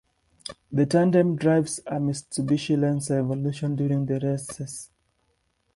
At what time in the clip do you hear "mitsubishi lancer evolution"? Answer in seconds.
1.99-3.75